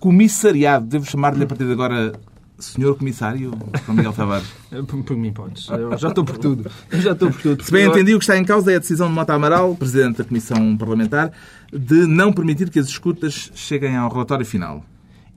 [0.00, 0.86] comissariado.
[0.86, 2.12] Devo chamar-lhe a partir de agora
[2.58, 3.52] Senhor Comissário
[3.84, 4.48] João Miguel Tavares.
[4.86, 5.68] Por, por mim podes.
[5.68, 6.70] Eu já estou por tudo.
[6.90, 7.64] Eu já estou por tudo.
[7.64, 10.18] Se bem entendi, o que está em causa é a decisão de Mota Amaral, Presidente
[10.18, 11.32] da Comissão Parlamentar,
[11.72, 14.84] de não permitir que as escutas cheguem ao relatório final.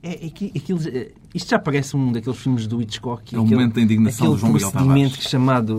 [0.02, 3.34] É, é que aquilo, é, isto já parece um daqueles filmes do Hitchcock.
[3.34, 5.12] É um momento de indignação aquele do João Miguel Tavares.
[5.28, 5.78] chamado,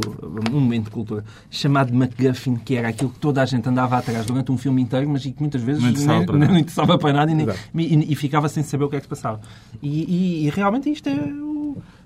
[0.51, 4.25] um momento de cultura, chamado MacGuffin, que era aquilo que toda a gente andava atrás
[4.25, 6.51] durante um filme inteiro, mas e que muitas vezes Não interessava nem- para nada.
[6.53, 9.05] não interessava para nada e, nem- e- e ficava sem saber o que é que
[9.05, 9.39] se passava.
[9.81, 11.15] E, e- e realmente isto é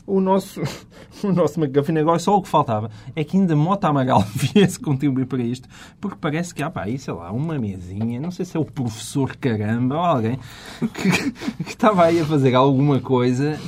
[0.09, 0.61] o, nosso,
[1.23, 5.25] o nosso MacGuffin agora, só o que faltava é que ainda Mota Amaral viesse contribuir
[5.25, 5.67] para isto,
[5.99, 8.65] porque parece que há pá, aí, sei lá, uma mesinha, não sei se é o
[8.65, 10.39] professor caramba ou alguém
[10.79, 11.31] que,
[11.63, 13.59] que estava aí a fazer alguma coisa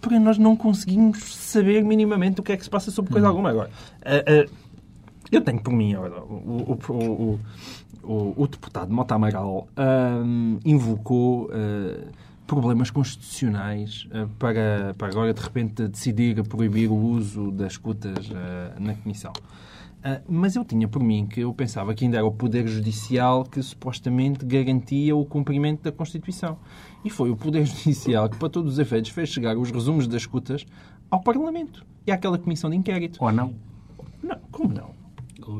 [0.00, 3.50] para nós não conseguimos saber minimamente o que é que se passa sobre coisa alguma.
[3.50, 3.70] Agora,
[4.02, 4.50] ah, ah,
[5.30, 7.38] eu tenho por mim, olha, o, o,
[8.02, 12.08] o, o, deputado Mota Amaral ahm, invocou ah,
[12.50, 18.74] problemas constitucionais ah, para, para agora, de repente, decidir proibir o uso das escutas ah,
[18.80, 19.32] na Comissão.
[20.02, 23.44] Ah, mas eu tinha por mim que eu pensava que ainda era o Poder Judicial
[23.44, 26.58] que supostamente garantia o cumprimento da Constituição.
[27.04, 30.22] E foi o Poder Judicial que, para todos os efeitos, fez chegar os resumos das
[30.22, 30.66] escutas
[31.08, 33.22] ao Parlamento e àquela Comissão de inquérito.
[33.22, 33.54] Ou não.
[34.20, 34.99] Não, como não?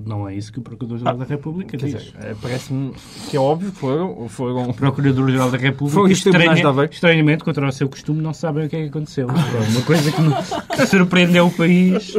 [0.07, 2.13] Não é isso que o Procurador-Geral da República diz.
[2.21, 2.93] eh, parece-me
[3.29, 6.93] que é óbvio que foram, foram O Procurador-Geral da República, Foram tribunais estranha- Aveiro.
[6.93, 9.29] estranhamente, contra o seu costume, não sabem o que é que aconteceu.
[9.29, 10.43] Foi uma coisa que, não-
[10.77, 12.15] que surpreendeu o país.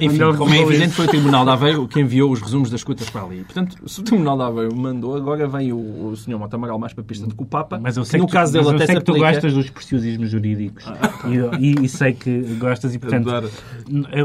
[0.00, 3.10] Enfim, como é evidente, foi o Tribunal de Aveiro que enviou os resumos das escutas
[3.10, 3.42] para ali.
[3.44, 6.38] Portanto, se o Tribunal de Aveiro mandou, agora vem o, o Sr.
[6.38, 7.78] Mota Amaral mais papista do que o Papa.
[7.82, 9.10] Mas eu sei no que, tu, caso mas dele eu até sei se que tu
[9.12, 9.30] aplica...
[9.32, 10.84] gostas dos preciosismos jurídicos.
[11.60, 13.28] E, e- e sei que gostas e, portanto,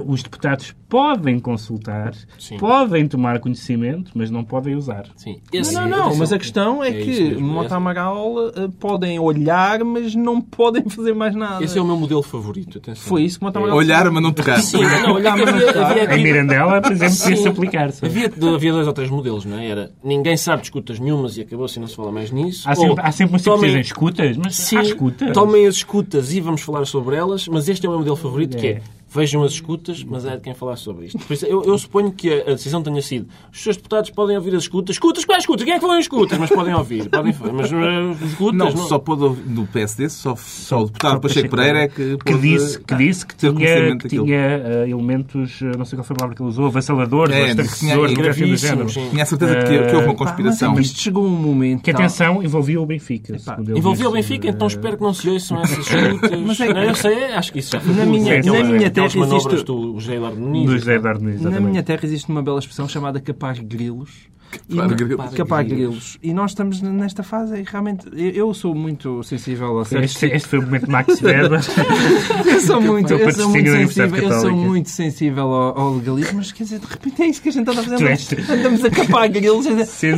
[0.05, 2.57] os deputados podem consultar, Sim.
[2.57, 2.72] podem
[3.09, 5.05] tomar conhecimento, mas não podem usar.
[5.15, 5.37] Sim.
[5.53, 7.35] Não, Esse- não, não, esse- mas a questão é, é que.
[7.35, 11.63] Mota Esse- Amaral eh, podem olhar, mas não podem fazer mais nada.
[11.63, 12.77] Esse é o meu modelo favorito.
[12.77, 13.03] Atenção.
[13.07, 14.59] Foi isso que Mota Amaral Olhar, mas não tocar.
[14.61, 15.91] Sim, não, Olhar, mas não tocar.
[15.91, 18.05] havia, Em Mirandela, por exemplo, podia-se aplicar-se.
[18.05, 19.67] havia, havia dois ou três modelos, não é?
[19.67, 22.67] Era ninguém sabe de escutas nenhumas e acabou-se e não se fala mais nisso.
[22.67, 25.31] Há Ou sempre, há sempre tomem- dizem escutas, mas Sim, há escutas.
[25.33, 28.57] tomem as escutas e vamos falar sobre elas, mas este é o meu modelo favorito,
[28.57, 28.81] que É.
[29.13, 31.19] vejam as escutas, mas é de quem falar sobre isto.
[31.19, 34.35] Por isso, eu, eu suponho que a, a decisão tenha sido os seus deputados podem
[34.35, 34.95] ouvir as escutas.
[34.95, 35.25] Escutas?
[35.25, 35.63] Quais escutas?
[35.65, 36.37] Quem é que em escutas?
[36.37, 37.09] Mas podem ouvir.
[37.09, 38.87] Podem, mas uh, os escutas Não, não.
[38.87, 42.41] só pôde ouvir no PSD, só, só o deputado Pacheco Pereira é que que pôde
[42.41, 44.25] disse que, disse que tinha, conhecimento que daquilo.
[44.25, 47.49] tinha eh, elementos, eh, não sei qual foi a palavra que ele usou, avassaladores, É,
[47.49, 48.13] que do género.
[48.13, 49.09] gravíssimos, sim.
[49.09, 50.71] Tinha a certeza de que, que houve uma Eh, mas conspiração.
[50.71, 51.81] é que isto chegou um momento...
[51.83, 53.35] Que atenção, envolvia o Benfica.
[53.35, 54.13] Epá, Envolveu o.
[54.13, 56.39] Benfica, então espero que não se ouçam essas escutas.
[56.39, 58.89] Mas é que- Não, eu sei, acho que isso já foi Na minha- na minha
[59.05, 60.67] terra manobras existe- do José Do.
[60.71, 64.27] José Nunes, Na minha terra existe uma bela expressão chamada capar grilos.
[64.69, 65.33] E Capar grilos.
[65.33, 66.17] Capar grilos.
[66.23, 70.25] E nós estamos nesta fase e realmente eu eu sou muito sensível a certos Este,
[70.35, 71.59] este foi o momento de Max Weber.
[72.45, 75.93] Eu sou muito, É o eu sou muito sensível, eu sou muito sensível ao, ao
[75.95, 77.95] legalismo, mas quer dizer, de repente é isso que a gente anda a fazer.
[77.97, 79.65] Tu Andamos, és- andamos a capar grilos.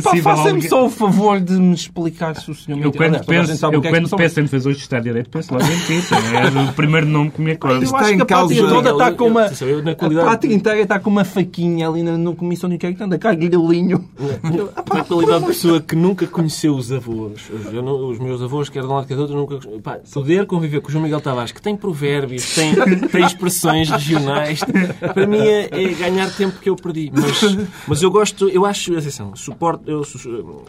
[0.02, 3.18] Faça-me ao só o favor de me explicar se o senhor Eu me quando a
[3.18, 5.78] gente penso, eu o é quando penso em defensores do Estado Direito, penso logo em
[5.80, 6.06] ti.
[6.14, 7.84] É o primeiro nome que me Eu acorda.
[7.84, 9.46] Está em causa- toda está com uma.
[9.60, 13.18] Eu, A qualidade- pátria inteira está com uma faquinha ali no comissão de inquérito, anda
[13.18, 14.04] cá, grilinho.
[14.56, 18.42] Eu, ah, pá, Na qualidade de pessoa que nunca conheceu os avós, não- os meus
[18.42, 19.58] avós, quer de um lado quer do outro, nunca.
[19.82, 22.74] Pá, poder conviver com o João Miguel Tavares, que tem provérbios, tem,
[23.10, 24.60] tem expressões regionais,
[25.14, 27.10] para mim é, é ganhar tempo que eu perdi.
[27.12, 27.40] Mas,
[27.86, 30.02] mas eu gosto, eu acho, atenção, suporto, eu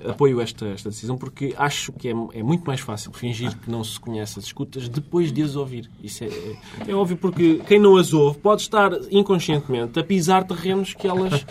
[0.08, 3.84] apoio esta, esta decisão porque acho que é, é muito mais fácil fingir que não
[3.84, 5.90] se conhece as escutas depois de as ouvir.
[6.04, 10.44] Isso é, é, é óbvio porque quem não as ouve pode estar inconscientemente a pisar
[10.44, 11.46] terrenos que elas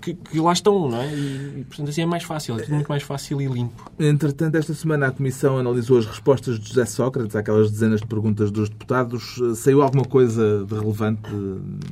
[0.00, 1.14] que, que lá estão, não é?
[1.14, 3.90] E, e, portanto assim é mais fácil, é tudo muito mais fácil e limpo.
[3.98, 8.50] Entretanto, esta semana a Comissão analisou as respostas de José Sócrates àquelas dezenas de perguntas
[8.50, 9.40] dos deputados.
[9.56, 11.22] Saiu alguma coisa de relevante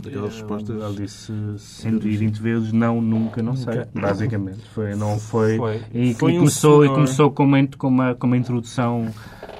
[0.02, 0.82] daquelas respostas?
[0.82, 3.84] Ele disse 120 vezes não, nunca, não sei.
[3.94, 4.60] Basicamente.
[4.74, 5.56] Foi, não foi.
[5.56, 5.80] Foi.
[5.92, 9.08] E, Foi e um começou, e senhor- começou com, uma, com, uma, com uma introdução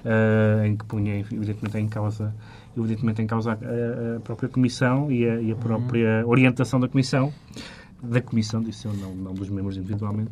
[0.05, 2.35] ah, em que punha, evidentemente, em causa,
[2.77, 7.33] evidentemente, em causa a, a própria Comissão e a, e a própria orientação da Comissão.
[8.03, 10.31] Da Comissão, disse eu, não, não dos membros individualmente.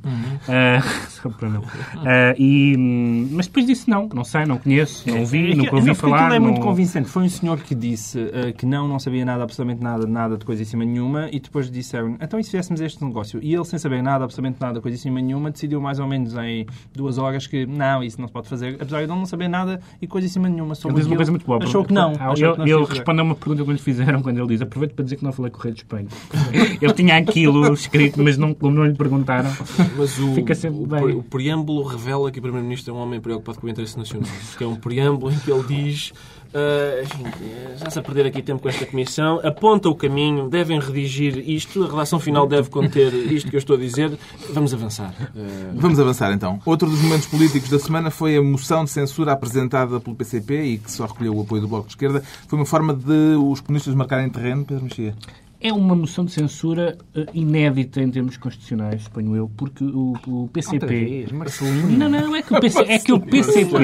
[0.48, 1.62] Ah, só para não.
[1.98, 5.56] Ah, e, hum, mas depois disse não, não sei, não conheço, não vi, É que-
[5.56, 6.16] nunca ouvi não, falar.
[6.18, 7.08] aquilo é muito não- convincente.
[7.08, 10.44] Foi um senhor que disse eh, que não, não sabia nada, absolutamente nada, nada de
[10.44, 13.38] coisa em cima nenhuma, e depois disseram, então e se fizéssemos este negócio?
[13.42, 16.34] E ele, sem saber nada, absolutamente nada, coisa em cima nenhuma, decidiu mais ou menos
[16.36, 19.48] em duas horas que não, isso não se pode fazer, apesar de ele não saber
[19.48, 21.62] nada e coisa em cima nenhuma Ele sobre diz uma aquilo, coisa muito boa.
[21.62, 22.12] Achou que não.
[22.18, 24.48] Ah, achou Ele, que não ele respondeu a uma pergunta que lhe fizeram quando ele
[24.48, 26.08] diz aproveito para dizer que não falei com o rei de Espanha.
[26.82, 29.50] ele tinha aquilo escrito, mas não, como não lhe perguntaram.
[29.96, 31.16] Mas o, Fica sempre bem.
[31.16, 34.30] o preâmbulo revela que o Primeiro-Ministro é um homem preocupado com o interesse nacional.
[34.56, 36.12] Que é um preâmbulo em que ele diz
[36.50, 37.24] Uh, enfim,
[37.76, 39.40] já-se a perder aqui tempo com esta comissão.
[39.44, 43.76] Aponta o caminho, devem redigir isto, a relação final deve conter isto que eu estou
[43.76, 44.18] a dizer.
[44.52, 45.14] Vamos avançar.
[45.32, 45.70] Uh...
[45.74, 46.60] Vamos avançar então.
[46.66, 50.78] Outro dos momentos políticos da semana foi a moção de censura apresentada pelo PCP e
[50.78, 52.20] que só recolheu o apoio do Bloco de Esquerda.
[52.48, 55.14] Foi uma forma de os comunistas marcarem terreno, Pedro Mexia?
[55.60, 60.48] É uma moção de censura uh, inédita em termos constitucionais, suponho eu, porque o, o
[60.48, 61.26] PCP.
[61.98, 63.76] Não, não, é que o, PC, é que o PCP.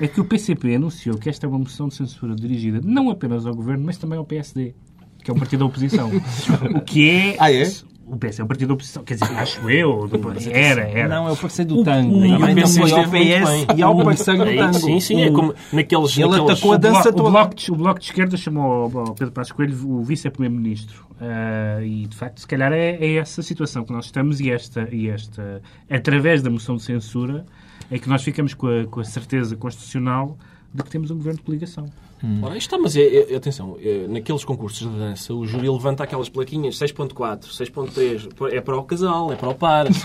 [0.00, 3.46] É que o PCP anunciou que esta é uma moção de censura dirigida não apenas
[3.46, 4.74] ao governo, mas também ao PSD,
[5.22, 6.10] que é o partido da oposição.
[6.74, 7.36] o que é.
[7.38, 7.70] Ah, é?
[8.10, 9.04] O PS é um partido da oposição.
[9.04, 10.10] Quer dizer, acho eu.
[10.50, 11.08] Era, era.
[11.08, 12.16] Não, é o parceiro do tango.
[12.18, 14.74] O, e o PC foi ao PS e ao parceiro do tango.
[14.74, 16.18] Sim, sim, é como naqueles.
[16.18, 16.50] Ele naqueles...
[16.50, 19.32] atacou a O, dança Blo- o bloco, de, o Bloco de Esquerda chamou ao Pedro
[19.32, 21.06] Passos Coelho o vice-primeiro-ministro.
[21.20, 24.88] Ah, e, de facto, se calhar é, é essa situação que nós estamos e esta,
[24.90, 27.44] e esta, através da moção de censura,
[27.90, 30.36] é que nós ficamos com a, com a certeza constitucional
[30.72, 31.90] de que temos um governo de coligação.
[32.42, 36.04] Ora, isto está, mas é, é- atenção, é, naqueles concursos de dança, o júri levanta
[36.04, 39.86] aquelas plaquinhas 6.4, 6.3, é para o casal, é para o par.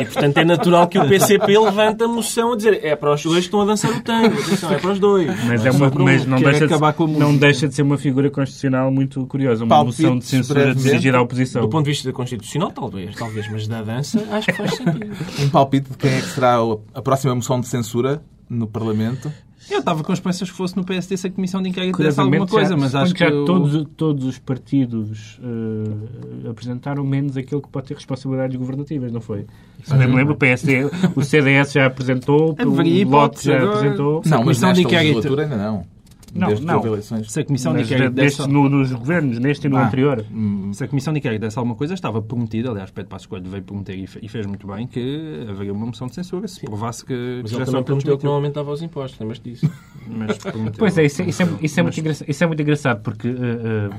[0.00, 3.22] E, portanto, é natural que o PCP levante a moção a dizer é para os
[3.22, 5.26] dois que estão a dançar o tango, atenção, é para os dois.
[5.44, 6.04] Mas, Não é uma, um.
[6.04, 9.64] mas não, deixa de, não deixa de ser uma figura constitucional muito curiosa.
[9.64, 11.62] Uma Palpites moção de censura dirigida à oposição.
[11.62, 15.14] Do ponto de vista constitucional, talvez, talvez, mas da dança, acho que faz sentido.
[15.40, 16.56] Um palpite de quem é que será
[16.92, 19.32] a próxima moção de censura no Parlamento?
[19.70, 22.46] Eu estava com esperanças que fosse no PSD se a comissão de inquérito desse alguma
[22.46, 23.20] coisa, já, mas acho que.
[23.20, 29.10] já o- todos, todos os partidos eh, apresentaram, menos aquele que pode ter responsabilidades governativas,
[29.12, 29.46] não foi?
[29.82, 30.84] Se bem me lembro, o PSD,
[31.16, 34.22] o CDS já apresentou, o Bloco hipótese já apresentou.
[34.24, 35.93] Não, mas comissão de nesta inquérito- legislatura ainda não.
[36.34, 36.76] Não, Desde que não.
[36.78, 37.30] houve eleições.
[37.30, 39.86] Se a comissão de Mas inquérito desse, no- nos governos, neste e no Ah.
[39.86, 40.24] anterior.
[40.72, 43.62] se a comissão de inquérito desse alguma coisa, estava prometido, aliás, Pedro Passos Coelho veio
[43.62, 47.12] prometer e fe- fez muito bem, que haveria uma moção de censura se provasse que.
[47.42, 49.70] Mas que ele já também só prometeu que não aumentava os impostos, lembras-te disso?
[50.08, 52.46] Mas prometeu- Pois é, isso, é- isso é, isso é Mas- muito, engraçado, isso é
[52.46, 53.28] muito engraçado, porque...
[53.28, 53.90] eh, eh,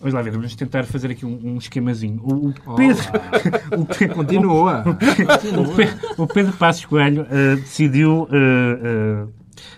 [0.00, 2.20] Vamos lá ver, vamos tentar fazer aqui um, um esquemazinho.
[2.24, 3.04] O, o Pedro...
[3.78, 4.82] o Pe- Continua.
[4.84, 9.26] o Pe- o Pedro Passos Coelho eh, decidiu eh, eh,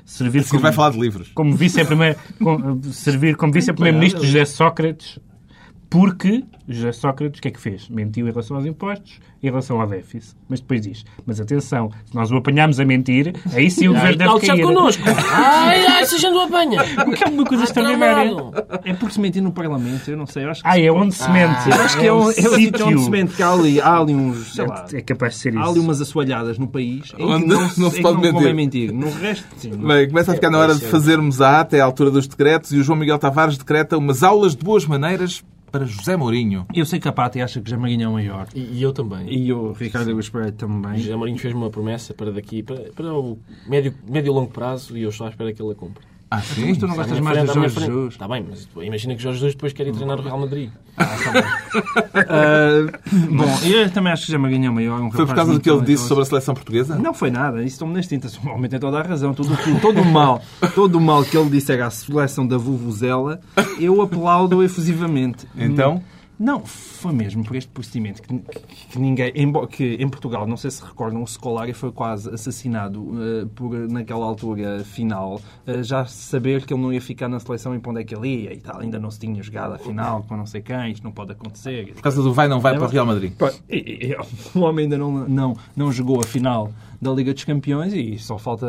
[0.04, 1.30] servir Assim vai falar de livros.
[1.34, 5.18] como vice-primeiro, com- servir como vice-primeiro-ministro de José Sócrates,
[5.94, 7.88] porque José Sócrates o que é que fez?
[7.88, 10.34] Mentiu em relação aos impostos, em relação ao déficit.
[10.48, 14.16] Mas depois diz, mas atenção, se nós o apanharmos a mentir, aí sim o governo
[14.18, 14.62] deve já cair.
[14.64, 15.02] connosco!
[15.32, 16.80] Ai, ai, se a gente o apanha!
[17.06, 18.32] O que é uma coisa extraordinária.
[18.84, 20.44] É porque se mentir no Parlamento, eu não sei.
[20.44, 21.68] Eu acho que, Ah, é onde se mente.
[21.70, 23.96] eu acho que é, um, é o sítio onde se mente, que há ali, há
[23.98, 24.54] ali uns.
[24.54, 25.80] Sei lá, É capaz de ser há ali isso.
[25.82, 28.54] umas assoalhadas no país em que Onde não, não se- pode mentir.
[28.54, 28.92] mentir.
[28.92, 29.70] No resto, sim.
[29.76, 32.72] Bem, começa a ficar na hora de fazermos a ata, é a altura dos decretos,
[32.72, 36.68] e o João Miguel Tavares decreta umas aulas de boas maneiras para José Mourinho.
[36.72, 38.46] Eu sei que a Pati acha que Jamarinho é o maior.
[38.54, 39.28] E, e eu também.
[39.28, 40.98] E o Ricardo Pereira também.
[40.98, 44.96] José Mourinho fez-me uma promessa para daqui, para, para o médio, médio e longo prazo,
[44.96, 46.13] e eu estou à espera que ele a cumpra.
[46.36, 46.68] Ah, sim?
[46.68, 48.12] Mas tu não gostas mais de Jorge Jesus?
[48.14, 50.70] Está bem, mas imagina que Jorge Jesus depois quer ir treinar o Real Madrid.
[50.96, 51.04] Ah,
[53.30, 55.00] bom, eu também acho que Jamarinho é o maior.
[55.00, 56.96] um Foi por causa do que ele disse sobre a seleção portuguesa?
[56.96, 58.36] Não foi nada, isso estou-me nas tintas.
[58.38, 59.34] O homem tem toda a razão.
[59.34, 60.42] Todo, o- todo o mal,
[60.74, 63.40] todo o mal que ele disse era a seleção da Vuvuzela,
[63.78, 65.46] eu aplaudo efusivamente.
[65.56, 66.02] Então?
[66.38, 69.32] Não, foi mesmo por este procedimento que, que- que ninguém.
[69.36, 73.70] Embora, que em Portugal, não sei se recordam, o Scolari foi quase assassinado eh, por,
[73.88, 77.90] naquela altura final, eh, já saber que ele não ia ficar na seleção e para
[77.92, 78.80] onde é que ele ia e tal.
[78.80, 81.92] Ainda não se tinha jogado a final com não sei quem, isto não pode acontecer.
[81.94, 83.32] Por causa do vai não vai para o Real Madrid.
[83.68, 84.16] E- e- e-
[84.58, 86.72] O homem ainda não, não, não jogou a final
[87.04, 88.66] da Liga dos Campeões e só falta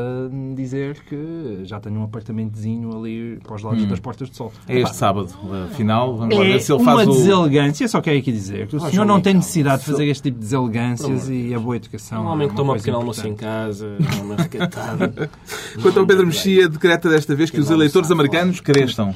[0.55, 4.51] dizer que já tem um apartamentozinho ali para os lados das Portas do Sol.
[4.67, 6.17] É este sábado, a final.
[6.17, 7.11] Vamos lá É ver se ele uma faz o...
[7.13, 10.37] deselegância, só quero aqui dizer que o senhor não tem necessidade de fazer este tipo
[10.37, 12.25] de deselegâncias e a boa educação.
[12.25, 15.29] Um homem é que uma toma um pequeno almoço em casa, um homem recatado.
[15.81, 19.15] Quanto ao Pedro Mexia, decreta desta vez que os eleitores americanos cresçam.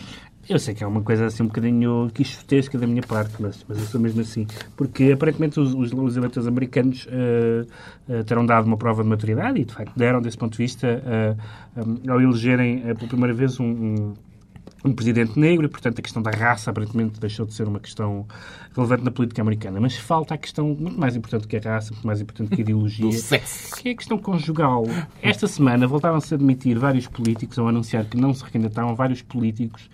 [0.50, 3.78] Eu sei que é uma coisa assim um bocadinho quixotesca da minha parte, mas, mas
[3.78, 4.48] eu sou mesmo assim.
[4.76, 7.68] Porque aparentemente os, os, os eleitores americanos eh,
[8.10, 10.88] eh, terão dado uma prova de maturidade e de facto deram desse ponto de vista
[10.88, 11.36] eh,
[11.78, 14.14] um, ao elegerem pela primeira vez um, um,
[14.84, 18.26] um presidente negro e portanto a questão da raça aparentemente deixou de ser uma questão
[18.76, 19.80] relevante na política americana.
[19.80, 22.62] Mas falta a questão muito mais importante que a raça, muito mais importante que a
[22.62, 23.10] ideologia.
[23.80, 24.84] Que é a questão conjugal.
[25.22, 29.22] Esta semana voltaram-se a admitir vários políticos, ou a anunciar que não se recandidatavam, vários
[29.22, 29.88] políticos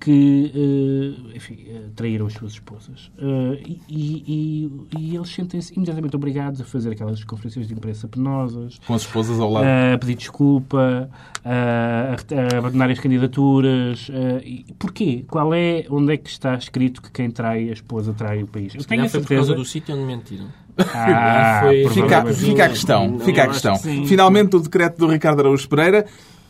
[0.00, 3.10] que eh, enfim, eh, traíram as suas esposas.
[3.18, 8.78] Eh, e, e- e eles sentem-se imediatamente obrigados a fazer aquelas conferências de imprensa penosas,
[8.86, 9.66] Com as esposas ao lado.
[9.66, 11.10] a pedir desculpa,
[11.44, 14.08] a, a- a abandonar as candidaturas.
[14.44, 15.24] e porquê?
[15.28, 18.74] Qual é, onde é que está escrito que quem trai a esposa trai o país?
[18.74, 19.54] Eu tenho a foi por causa certeza...
[19.54, 20.46] do sítio onde mentiram.
[20.94, 23.08] Ah, Foi- Fica, fica a questão.
[23.10, 23.76] Não, Fica a questão.
[23.78, 24.06] que.
[24.06, 26.06] Finalmente, o decreto do Ricardo Araújo Pereira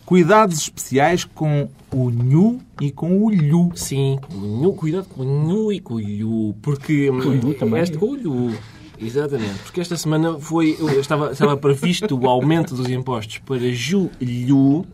[0.08, 3.72] Cuidados especiais com o nhu e com o lhu.
[3.74, 7.52] Sim, com o nhu, cuidado com o nhu e com o lhu, porque o lhu
[7.52, 7.82] também.
[7.82, 8.56] este com o lhu.
[8.98, 14.86] Exatamente, porque esta semana foi, estava, estava previsto o aumento dos impostos para julho,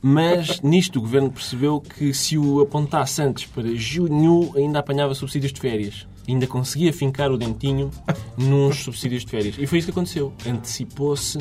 [0.00, 5.52] mas nisto o Governo percebeu que se o apontasse antes para junho ainda apanhava subsídios
[5.52, 6.06] de férias.
[6.28, 7.90] Ainda conseguia fincar o dentinho
[8.38, 9.56] nos subsídios de férias.
[9.58, 10.32] E foi isso que aconteceu.
[10.46, 11.38] Antecipou-se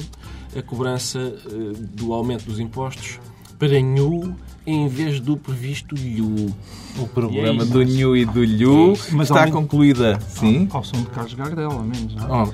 [0.58, 3.20] a cobrança eh, do aumento dos impostos
[3.58, 4.36] para nhu
[4.66, 6.54] em vez do previsto lhu.
[6.97, 10.20] O problema é do nhu e do lhu Mas está ao concluída.
[10.28, 10.68] Sim.
[10.72, 12.16] Ao som de Carlos Gardel, ao menos.
[12.16, 12.43] Não?
[12.43, 12.47] é?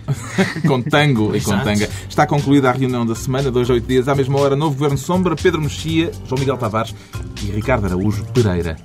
[0.63, 1.89] Oh, com tango e com tanga.
[2.07, 4.97] Está concluída a reunião da semana, dois a oito dias, à mesma hora, novo Governo
[4.97, 6.95] Sombra, Pedro Mexia, João Miguel Tavares
[7.43, 8.77] e Ricardo Araújo Pereira.